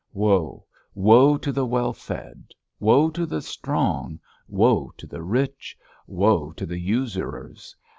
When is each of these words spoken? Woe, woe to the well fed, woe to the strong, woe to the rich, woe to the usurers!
Woe, 0.13 0.65
woe 0.95 1.37
to 1.37 1.51
the 1.51 1.63
well 1.67 1.93
fed, 1.93 2.55
woe 2.79 3.11
to 3.11 3.27
the 3.27 3.39
strong, 3.39 4.19
woe 4.47 4.91
to 4.97 5.05
the 5.05 5.21
rich, 5.21 5.77
woe 6.07 6.51
to 6.53 6.65
the 6.65 6.79
usurers! 6.79 7.75